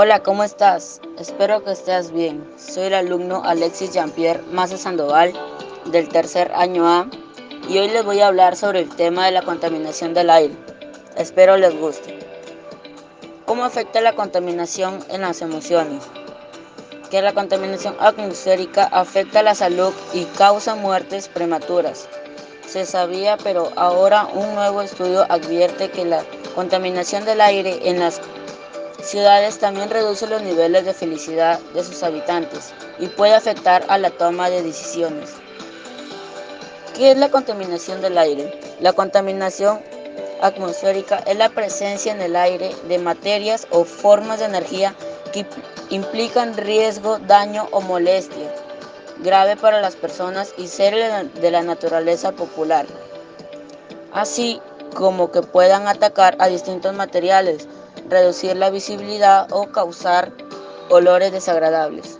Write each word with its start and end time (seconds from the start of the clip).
Hola, 0.00 0.22
¿cómo 0.22 0.44
estás? 0.44 1.00
Espero 1.18 1.64
que 1.64 1.72
estés 1.72 2.12
bien. 2.12 2.48
Soy 2.56 2.84
el 2.84 2.94
alumno 2.94 3.42
Alexis 3.44 3.92
Jean-Pierre 3.92 4.44
Maza 4.52 4.78
Sandoval 4.78 5.32
del 5.86 6.08
tercer 6.08 6.52
año 6.54 6.86
A 6.86 7.08
y 7.68 7.78
hoy 7.78 7.88
les 7.88 8.04
voy 8.04 8.20
a 8.20 8.28
hablar 8.28 8.54
sobre 8.54 8.78
el 8.78 8.94
tema 8.94 9.26
de 9.26 9.32
la 9.32 9.42
contaminación 9.42 10.14
del 10.14 10.30
aire. 10.30 10.54
Espero 11.16 11.56
les 11.56 11.76
guste. 11.76 12.16
¿Cómo 13.44 13.64
afecta 13.64 14.00
la 14.00 14.12
contaminación 14.12 15.04
en 15.08 15.22
las 15.22 15.42
emociones? 15.42 16.04
Que 17.10 17.20
la 17.20 17.32
contaminación 17.32 17.96
atmosférica 17.98 18.84
afecta 18.84 19.42
la 19.42 19.56
salud 19.56 19.92
y 20.12 20.26
causa 20.26 20.76
muertes 20.76 21.26
prematuras. 21.26 22.08
Se 22.68 22.86
sabía, 22.86 23.36
pero 23.36 23.72
ahora 23.74 24.28
un 24.32 24.54
nuevo 24.54 24.80
estudio 24.80 25.26
advierte 25.28 25.90
que 25.90 26.04
la 26.04 26.22
contaminación 26.54 27.24
del 27.24 27.40
aire 27.40 27.80
en 27.88 27.98
las 27.98 28.20
ciudades 29.02 29.58
también 29.58 29.90
reduce 29.90 30.26
los 30.26 30.42
niveles 30.42 30.84
de 30.84 30.94
felicidad 30.94 31.58
de 31.74 31.84
sus 31.84 32.02
habitantes 32.02 32.72
y 32.98 33.06
puede 33.06 33.34
afectar 33.34 33.84
a 33.88 33.98
la 33.98 34.10
toma 34.10 34.50
de 34.50 34.62
decisiones. 34.62 35.30
¿Qué 36.94 37.12
es 37.12 37.18
la 37.18 37.30
contaminación 37.30 38.00
del 38.02 38.18
aire? 38.18 38.58
La 38.80 38.92
contaminación 38.92 39.80
atmosférica 40.40 41.18
es 41.26 41.36
la 41.36 41.48
presencia 41.48 42.12
en 42.12 42.20
el 42.20 42.36
aire 42.36 42.74
de 42.88 42.98
materias 42.98 43.66
o 43.70 43.84
formas 43.84 44.40
de 44.40 44.46
energía 44.46 44.94
que 45.32 45.46
implican 45.90 46.56
riesgo, 46.56 47.18
daño 47.18 47.68
o 47.70 47.80
molestia 47.80 48.52
grave 49.20 49.56
para 49.56 49.80
las 49.80 49.96
personas 49.96 50.54
y 50.56 50.68
seres 50.68 51.12
de 51.34 51.50
la 51.50 51.62
naturaleza 51.62 52.32
popular, 52.32 52.86
así 54.12 54.60
como 54.94 55.30
que 55.30 55.42
puedan 55.42 55.88
atacar 55.88 56.36
a 56.38 56.48
distintos 56.48 56.94
materiales, 56.94 57.68
reducir 58.08 58.56
la 58.56 58.70
visibilidad 58.70 59.46
o 59.52 59.66
causar 59.68 60.32
olores 60.88 61.32
desagradables. 61.32 62.18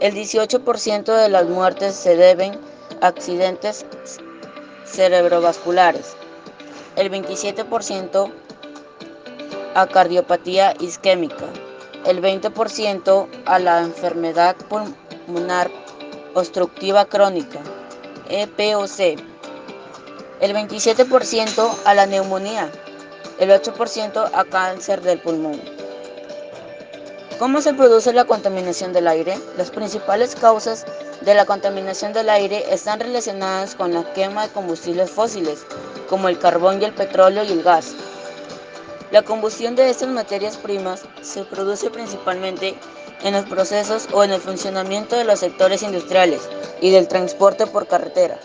El 0.00 0.14
18% 0.14 1.04
de 1.04 1.28
las 1.28 1.46
muertes 1.46 1.94
se 1.94 2.16
deben 2.16 2.58
a 3.00 3.08
accidentes 3.08 3.84
cerebrovasculares, 4.84 6.16
el 6.96 7.10
27% 7.10 8.32
a 9.74 9.86
cardiopatía 9.86 10.74
isquémica, 10.80 11.44
el 12.06 12.22
20% 12.22 13.28
a 13.44 13.58
la 13.58 13.80
enfermedad 13.80 14.56
pulmonar 14.68 15.70
obstructiva 16.34 17.04
crónica, 17.04 17.60
EPOC, 18.30 19.20
el 20.40 20.54
27% 20.54 21.70
a 21.84 21.94
la 21.94 22.06
neumonía, 22.06 22.70
el 23.38 23.50
8% 23.50 24.30
a 24.32 24.44
cáncer 24.44 25.00
del 25.02 25.20
pulmón. 25.20 25.60
¿Cómo 27.38 27.60
se 27.60 27.72
produce 27.72 28.12
la 28.12 28.24
contaminación 28.24 28.92
del 28.92 29.06
aire? 29.06 29.38
Las 29.56 29.70
principales 29.70 30.34
causas 30.34 30.84
de 31.20 31.34
la 31.34 31.46
contaminación 31.46 32.12
del 32.12 32.30
aire 32.30 32.64
están 32.72 32.98
relacionadas 32.98 33.76
con 33.76 33.94
la 33.94 34.12
quema 34.12 34.46
de 34.46 34.52
combustibles 34.52 35.10
fósiles, 35.10 35.64
como 36.08 36.28
el 36.28 36.38
carbón 36.38 36.82
y 36.82 36.86
el 36.86 36.94
petróleo 36.94 37.44
y 37.44 37.52
el 37.52 37.62
gas. 37.62 37.94
La 39.12 39.22
combustión 39.22 39.76
de 39.76 39.88
estas 39.88 40.08
materias 40.08 40.56
primas 40.56 41.02
se 41.22 41.44
produce 41.44 41.90
principalmente 41.90 42.74
en 43.22 43.34
los 43.34 43.46
procesos 43.46 44.08
o 44.12 44.24
en 44.24 44.32
el 44.32 44.40
funcionamiento 44.40 45.16
de 45.16 45.24
los 45.24 45.38
sectores 45.38 45.82
industriales 45.82 46.42
y 46.80 46.90
del 46.90 47.06
transporte 47.06 47.66
por 47.66 47.86
carretera. 47.86 48.38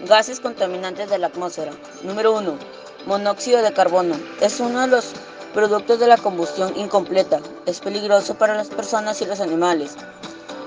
Gases 0.00 0.40
contaminantes 0.40 1.10
de 1.10 1.18
la 1.18 1.28
atmósfera. 1.28 1.72
Número 2.02 2.32
1. 2.32 2.58
Monóxido 3.06 3.62
de 3.62 3.72
carbono. 3.72 4.16
Es 4.40 4.58
uno 4.58 4.80
de 4.80 4.88
los 4.88 5.12
productos 5.54 6.00
de 6.00 6.08
la 6.08 6.16
combustión 6.16 6.76
incompleta. 6.76 7.38
Es 7.64 7.78
peligroso 7.78 8.34
para 8.34 8.56
las 8.56 8.66
personas 8.66 9.22
y 9.22 9.26
los 9.26 9.38
animales, 9.38 9.94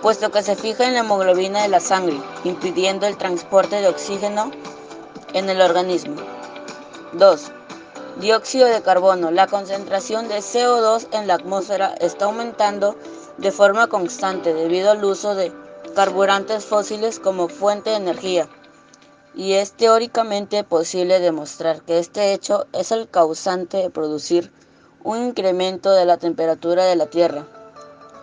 puesto 0.01 0.31
que 0.31 0.41
se 0.41 0.55
fija 0.55 0.87
en 0.87 0.93
la 0.93 1.01
hemoglobina 1.01 1.61
de 1.61 1.67
la 1.67 1.81
sangre, 1.81 2.17
impidiendo 2.45 3.05
el 3.07 3.17
transporte 3.17 3.81
de 3.81 3.89
oxígeno 3.89 4.51
en 5.33 5.49
el 5.49 5.59
organismo. 5.59 6.15
2. 7.11 7.51
Dióxido 8.21 8.67
de 8.67 8.81
carbono. 8.83 9.31
La 9.31 9.47
concentración 9.47 10.29
de 10.29 10.37
CO2 10.37 11.07
en 11.11 11.27
la 11.27 11.33
atmósfera 11.33 11.93
está 11.99 12.23
aumentando 12.23 12.95
de 13.37 13.51
forma 13.51 13.87
constante 13.87 14.53
debido 14.53 14.91
al 14.91 15.03
uso 15.03 15.35
de 15.35 15.51
carburantes 15.93 16.63
fósiles 16.63 17.19
como 17.19 17.49
fuente 17.49 17.89
de 17.89 17.97
energía 17.97 18.47
y 19.35 19.53
es 19.53 19.73
teóricamente 19.73 20.63
posible 20.63 21.19
demostrar 21.19 21.81
que 21.81 21.99
este 21.99 22.33
hecho 22.33 22.65
es 22.73 22.91
el 22.91 23.09
causante 23.09 23.77
de 23.77 23.89
producir 23.89 24.51
un 25.03 25.27
incremento 25.27 25.91
de 25.91 26.05
la 26.05 26.17
temperatura 26.17 26.85
de 26.85 26.95
la 26.95 27.05
Tierra, 27.05 27.47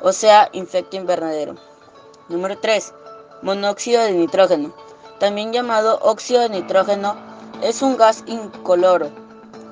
o 0.02 0.12
sea, 0.12 0.50
infecto 0.52 0.96
invernadero. 0.96 1.56
Número 2.28 2.58
3. 2.58 2.92
Monóxido 3.42 4.02
de 4.02 4.12
nitrógeno, 4.12 4.74
también 5.18 5.52
llamado 5.52 5.98
óxido 6.02 6.42
de 6.42 6.50
nitrógeno, 6.50 7.16
es 7.62 7.82
un 7.82 7.96
gas 7.96 8.24
incoloro 8.26 9.10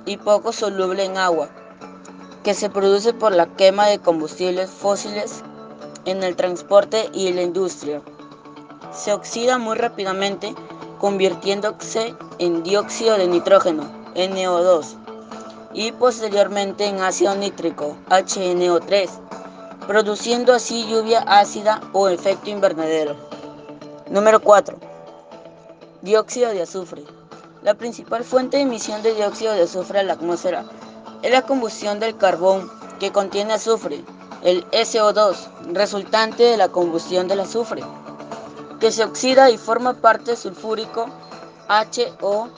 y 0.06 0.16
poco 0.16 0.52
soluble 0.52 1.04
en 1.04 1.18
agua, 1.18 1.48
que 2.42 2.54
se 2.54 2.70
produce 2.70 3.12
por 3.12 3.34
la 3.34 3.46
quema 3.56 3.86
de 3.86 3.98
combustibles 3.98 4.70
fósiles 4.70 5.42
en 6.04 6.22
el 6.22 6.36
transporte 6.36 7.10
y 7.12 7.32
la 7.32 7.42
industria. 7.42 8.02
Se 8.92 9.12
oxida 9.12 9.58
muy 9.58 9.76
rápidamente 9.76 10.54
convirtiéndose 11.04 12.14
en 12.38 12.62
dióxido 12.62 13.18
de 13.18 13.26
nitrógeno, 13.26 13.82
NO2, 14.14 14.96
y 15.74 15.92
posteriormente 15.92 16.86
en 16.86 17.02
ácido 17.02 17.34
nítrico, 17.34 17.94
HNO3, 18.08 19.10
produciendo 19.86 20.54
así 20.54 20.86
lluvia 20.88 21.20
ácida 21.26 21.82
o 21.92 22.08
efecto 22.08 22.48
invernadero. 22.48 23.16
Número 24.08 24.40
4. 24.40 24.78
Dióxido 26.00 26.52
de 26.52 26.62
azufre. 26.62 27.04
La 27.62 27.74
principal 27.74 28.24
fuente 28.24 28.56
de 28.56 28.62
emisión 28.62 29.02
de 29.02 29.12
dióxido 29.14 29.52
de 29.52 29.64
azufre 29.64 29.98
a 29.98 30.04
la 30.04 30.14
atmósfera 30.14 30.64
es 31.20 31.30
la 31.30 31.42
combustión 31.42 32.00
del 32.00 32.16
carbón 32.16 32.70
que 32.98 33.12
contiene 33.12 33.52
azufre, 33.52 34.02
el 34.42 34.64
SO2, 34.70 35.36
resultante 35.74 36.44
de 36.44 36.56
la 36.56 36.68
combustión 36.68 37.28
del 37.28 37.40
azufre 37.40 37.82
que 38.80 38.92
se 38.92 39.04
oxida 39.04 39.50
y 39.50 39.58
forma 39.58 39.94
parte 39.94 40.36
sulfúrico 40.36 41.06
HO, 41.68 42.48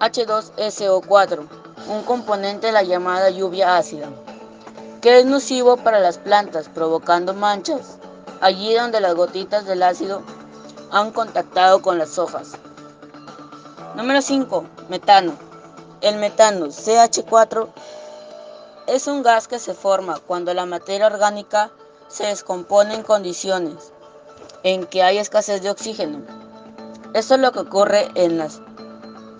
H2SO4, 0.00 1.48
un 1.88 2.02
componente 2.02 2.68
de 2.68 2.72
la 2.72 2.82
llamada 2.82 3.30
lluvia 3.30 3.76
ácida, 3.76 4.08
que 5.00 5.20
es 5.20 5.26
nocivo 5.26 5.76
para 5.76 6.00
las 6.00 6.18
plantas, 6.18 6.68
provocando 6.68 7.34
manchas 7.34 7.98
allí 8.40 8.74
donde 8.74 9.00
las 9.00 9.14
gotitas 9.14 9.66
del 9.66 9.82
ácido 9.82 10.22
han 10.90 11.12
contactado 11.12 11.82
con 11.82 11.98
las 11.98 12.18
hojas. 12.18 12.52
Número 13.94 14.22
5. 14.22 14.64
Metano. 14.88 15.32
El 16.00 16.16
metano, 16.16 16.66
CH4, 16.66 17.68
es 18.86 19.06
un 19.06 19.22
gas 19.22 19.48
que 19.48 19.58
se 19.58 19.74
forma 19.74 20.18
cuando 20.18 20.54
la 20.54 20.64
materia 20.64 21.06
orgánica 21.06 21.70
se 22.08 22.26
descompone 22.26 22.94
en 22.94 23.02
condiciones 23.02 23.92
en 24.62 24.86
que 24.86 25.02
hay 25.02 25.18
escasez 25.18 25.62
de 25.62 25.70
oxígeno. 25.70 26.20
Esto 27.14 27.34
es 27.34 27.40
lo 27.40 27.52
que 27.52 27.60
ocurre 27.60 28.08
en 28.14 28.38
las 28.38 28.60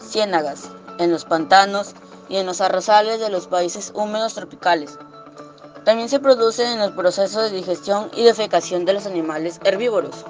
ciénagas, 0.01 0.71
en 0.99 1.11
los 1.11 1.25
pantanos 1.25 1.95
y 2.29 2.37
en 2.37 2.47
los 2.47 2.61
arrozales 2.61 3.21
de 3.21 3.31
los 3.31 3.47
países 3.47 3.93
húmedos 3.95 4.35
tropicales. 4.35 4.99
También 5.85 6.09
se 6.09 6.21
produce 6.21 6.65
en 6.65 6.79
los 6.79 6.93
procesos 6.93 7.51
de 7.51 7.57
digestión 7.57 8.11
y 8.15 8.25
defecación 8.25 8.85
de 8.85 8.93
los 8.93 9.07
animales 9.07 9.61
herbívoros. 9.65 10.25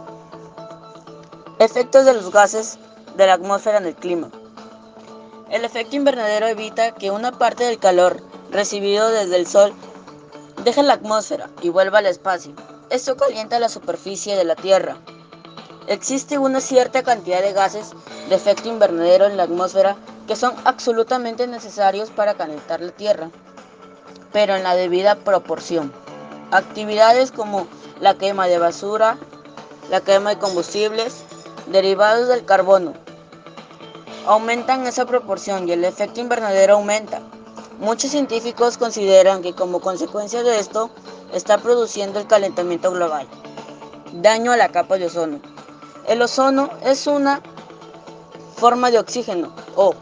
Efectos 1.58 2.04
de 2.04 2.14
los 2.14 2.30
gases 2.30 2.78
de 3.16 3.26
la 3.26 3.34
atmósfera 3.34 3.78
en 3.78 3.86
el 3.86 3.94
clima. 3.94 4.30
El 5.50 5.64
efecto 5.64 5.96
invernadero 5.96 6.46
evita 6.46 6.92
que 6.92 7.10
una 7.10 7.32
parte 7.32 7.64
del 7.64 7.78
calor 7.78 8.22
recibido 8.50 9.08
desde 9.10 9.36
el 9.36 9.46
Sol 9.46 9.72
deje 10.64 10.82
la 10.82 10.94
atmósfera 10.94 11.50
y 11.62 11.68
vuelva 11.68 11.98
al 11.98 12.06
espacio. 12.06 12.52
Esto 12.90 13.16
calienta 13.16 13.60
la 13.60 13.68
superficie 13.68 14.34
de 14.34 14.42
la 14.42 14.56
Tierra. 14.56 14.96
Existe 15.86 16.38
una 16.38 16.60
cierta 16.60 17.04
cantidad 17.04 17.40
de 17.40 17.52
gases 17.52 17.92
de 18.28 18.34
efecto 18.34 18.68
invernadero 18.68 19.26
en 19.26 19.36
la 19.36 19.44
atmósfera 19.44 19.96
que 20.26 20.34
son 20.34 20.54
absolutamente 20.64 21.46
necesarios 21.46 22.10
para 22.10 22.34
calentar 22.34 22.80
la 22.80 22.90
Tierra, 22.90 23.30
pero 24.32 24.56
en 24.56 24.64
la 24.64 24.74
debida 24.74 25.14
proporción. 25.14 25.92
Actividades 26.50 27.30
como 27.30 27.68
la 28.00 28.18
quema 28.18 28.48
de 28.48 28.58
basura, 28.58 29.18
la 29.88 30.00
quema 30.00 30.30
de 30.30 30.38
combustibles, 30.40 31.22
derivados 31.68 32.26
del 32.26 32.44
carbono, 32.44 32.94
aumentan 34.26 34.84
esa 34.88 35.06
proporción 35.06 35.68
y 35.68 35.72
el 35.72 35.84
efecto 35.84 36.18
invernadero 36.18 36.74
aumenta. 36.74 37.22
Muchos 37.78 38.10
científicos 38.10 38.78
consideran 38.78 39.42
que 39.42 39.54
como 39.54 39.80
consecuencia 39.80 40.42
de 40.42 40.58
esto 40.58 40.90
está 41.32 41.58
produciendo 41.58 42.18
el 42.18 42.26
calentamiento 42.26 42.90
global. 42.90 43.26
Daño 44.12 44.52
a 44.52 44.56
la 44.56 44.70
capa 44.70 44.98
de 44.98 45.06
ozono. 45.06 45.40
El 46.06 46.22
ozono 46.22 46.70
es 46.82 47.06
una 47.06 47.42
forma 48.56 48.90
de 48.90 48.98
oxígeno 48.98 49.54
O 49.76 49.94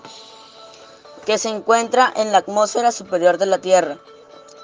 que 1.27 1.39
se 1.39 1.51
encuentra 1.51 2.13
en 2.17 2.33
la 2.33 2.39
atmósfera 2.39 2.91
superior 2.91 3.37
de 3.37 3.47
la 3.47 3.59
Tierra. 3.59 3.99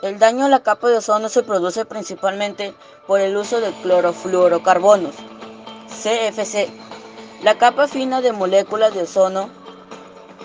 El 0.00 0.18
daño 0.18 0.46
a 0.46 0.48
la 0.48 0.62
capa 0.62 0.88
de 0.88 0.96
ozono 0.96 1.28
se 1.28 1.42
produce 1.42 1.84
principalmente 1.84 2.74
por 3.06 3.20
el 3.20 3.36
uso 3.36 3.60
de 3.60 3.70
clorofluorocarbonos, 3.82 5.14
CFC. 5.88 6.70
La 7.42 7.58
capa 7.58 7.86
fina 7.86 8.22
de 8.22 8.32
moléculas 8.32 8.94
de 8.94 9.02
ozono 9.02 9.50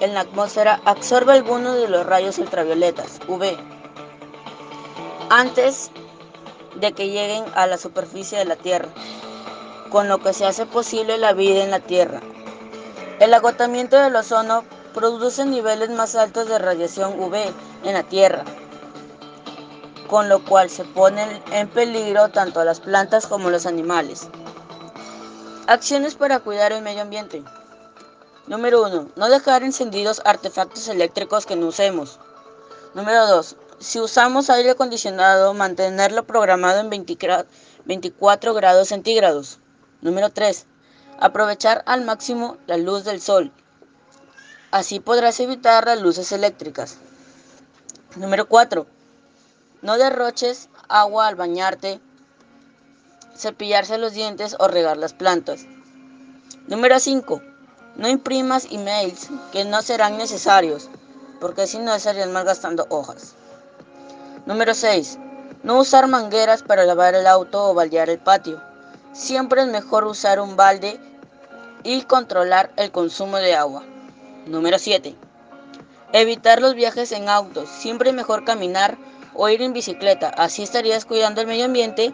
en 0.02 0.14
la 0.14 0.22
atmósfera 0.22 0.82
absorbe 0.84 1.34
algunos 1.34 1.76
de 1.76 1.88
los 1.88 2.06
rayos 2.06 2.38
ultravioletas, 2.38 3.20
UV, 3.28 3.58
antes 5.30 5.92
de 6.76 6.94
que 6.94 7.10
lleguen 7.10 7.46
a 7.56 7.68
la 7.68 7.78
superficie 7.78 8.38
de 8.38 8.46
la 8.46 8.56
Tierra, 8.56 8.90
con 9.90 10.08
lo 10.08 10.20
que 10.20 10.34
se 10.34 10.46
hace 10.46 10.66
posible 10.66 11.18
la 11.18 11.34
vida 11.34 11.64
en 11.64 11.72
la 11.72 11.80
Tierra. 11.80 12.22
El 13.20 13.34
agotamiento 13.34 13.98
del 13.98 14.16
ozono 14.16 14.64
produce 14.94 15.46
niveles 15.46 15.90
más 15.90 16.16
altos 16.16 16.48
de 16.48 16.60
radiación 16.60 17.20
UV 17.20 17.36
en 17.84 17.94
la 17.94 18.04
Tierra, 18.04 18.44
con 20.08 20.30
lo 20.30 20.44
cual 20.44 20.70
se 20.70 20.86
ponen 20.86 21.42
en 21.52 21.68
peligro 21.68 22.30
tanto 22.30 22.64
las 22.64 22.80
plantas 22.80 23.28
como 23.28 23.50
los 23.50 23.66
animales. 23.66 24.28
Acciones 25.68 26.16
para 26.16 26.40
cuidar 26.40 26.72
el 26.72 26.82
medio 26.82 27.02
ambiente. 27.02 27.44
Número 28.48 28.82
1. 28.82 29.10
No 29.16 29.30
dejar 29.30 29.62
encendidos 29.62 30.22
artefactos 30.26 30.88
eléctricos 30.88 31.46
que 31.46 31.56
no 31.56 31.68
usemos. 31.68 32.20
Número 32.96 33.28
2. 33.28 33.56
Si 33.80 34.00
usamos 34.00 34.50
aire 34.50 34.72
acondicionado, 34.72 35.54
mantenerlo 35.54 36.26
programado 36.26 36.80
en 36.80 36.90
24 36.90 38.54
grados 38.54 38.90
centígrados. 38.90 39.60
Número 40.02 40.30
3. 40.30 40.66
Aprovechar 41.20 41.84
al 41.86 42.04
máximo 42.04 42.58
la 42.68 42.78
luz 42.78 43.04
del 43.04 43.22
sol. 43.22 43.52
Así 44.72 45.00
podrás 45.00 45.40
evitar 45.40 45.86
las 45.86 46.02
luces 46.02 46.32
eléctricas. 46.32 46.98
Número 48.16 48.48
4 48.48 48.86
no 49.82 49.98
derroches 49.98 50.68
agua 50.90 51.28
al 51.28 51.36
bañarte, 51.36 52.02
cepillarse 53.34 53.98
los 53.98 54.12
dientes 54.12 54.58
o 54.60 54.68
regar 54.68 54.98
las 54.98 55.14
plantas. 55.14 55.62
Número 56.68 57.00
5. 57.00 57.42
No 57.96 58.10
imprimas 58.10 58.68
emails 58.72 59.30
que 59.54 59.64
no 59.64 59.82
serán 59.82 60.18
necesarios, 60.18 60.90
porque 61.40 61.66
si 61.66 61.80
no 61.80 61.94
estarían 61.94 62.34
malgastando 62.34 62.88
hojas. 62.90 63.36
Número 64.50 64.74
6. 64.74 65.20
No 65.62 65.78
usar 65.78 66.08
mangueras 66.08 66.64
para 66.64 66.84
lavar 66.84 67.14
el 67.14 67.28
auto 67.28 67.70
o 67.70 67.76
baldear 67.76 68.10
el 68.10 68.18
patio. 68.18 68.60
Siempre 69.14 69.62
es 69.62 69.68
mejor 69.68 70.06
usar 70.06 70.40
un 70.40 70.56
balde 70.56 71.00
y 71.84 72.02
controlar 72.02 72.72
el 72.76 72.90
consumo 72.90 73.38
de 73.38 73.54
agua. 73.54 73.84
Número 74.48 74.80
7. 74.80 75.16
Evitar 76.14 76.62
los 76.62 76.74
viajes 76.74 77.12
en 77.12 77.30
autos. 77.30 77.70
Siempre 77.70 78.10
es 78.10 78.16
mejor 78.16 78.44
caminar 78.44 78.98
o 79.36 79.48
ir 79.50 79.62
en 79.62 79.72
bicicleta. 79.72 80.30
Así 80.30 80.64
estarías 80.64 81.06
cuidando 81.06 81.42
el 81.42 81.48
medio 81.48 81.66
ambiente 81.66 82.12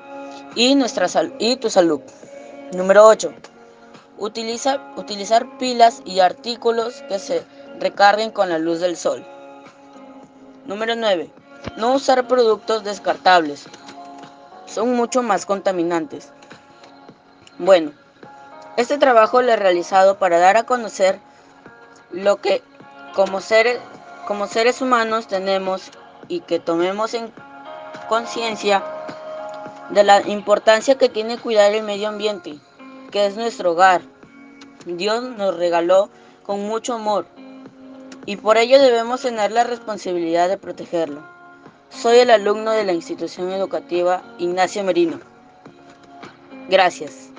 y, 0.56 0.76
nuestra 0.76 1.08
y 1.40 1.56
tu 1.56 1.70
salud. 1.70 2.02
Número 2.74 3.08
8. 3.08 3.34
Utiliza, 4.18 4.82
utilizar 4.98 5.58
pilas 5.58 6.02
y 6.04 6.20
artículos 6.20 7.02
que 7.08 7.18
se 7.18 7.46
recarguen 7.80 8.32
con 8.32 8.50
la 8.50 8.60
luz 8.60 8.82
del 8.82 8.98
sol. 8.98 9.26
Número 10.66 10.98
9. 10.98 11.45
No 11.78 11.94
usar 11.94 12.28
productos 12.28 12.84
descartables. 12.84 13.66
Son 14.66 14.96
mucho 14.96 15.22
más 15.22 15.46
contaminantes. 15.46 16.32
Bueno, 17.58 17.92
este 18.78 18.98
trabajo 18.98 19.42
lo 19.42 19.52
he 19.52 19.56
realizado 19.56 20.18
para 20.18 20.40
dar 20.40 20.58
a 20.58 20.64
conocer 20.64 21.20
lo 22.12 22.38
que 22.38 22.62
como 23.14 23.42
seres, 23.42 23.80
como 24.28 24.48
seres 24.48 24.82
humanos 24.82 25.28
tenemos 25.28 25.92
y 26.28 26.42
que 26.42 26.60
tomemos 26.60 27.14
en 27.14 27.32
conciencia 28.10 28.84
de 29.90 30.04
la 30.04 30.22
importancia 30.28 30.98
que 30.98 31.10
tiene 31.10 31.38
cuidar 31.38 31.74
el 31.74 31.84
medio 31.84 32.10
ambiente, 32.10 32.60
que 33.12 33.26
es 33.26 33.36
nuestro 33.36 33.72
hogar. 33.72 34.02
Dios 34.86 35.24
nos 35.24 35.56
regaló 35.56 36.10
con 36.44 36.62
mucho 36.62 36.94
amor 36.94 37.26
y 38.26 38.38
por 38.38 38.58
ello 38.58 38.82
debemos 38.82 39.22
tener 39.22 39.52
la 39.52 39.64
responsabilidad 39.64 40.50
de 40.50 40.58
protegerlo. 40.58 41.35
Soy 41.90 42.18
el 42.18 42.30
alumno 42.30 42.72
de 42.72 42.84
la 42.84 42.94
institución 42.94 43.52
educativa 43.52 44.24
Ignacio 44.38 44.84
Merino. 44.84 45.20
Gracias. 46.70 47.30